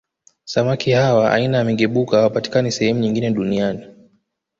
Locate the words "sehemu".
2.71-2.99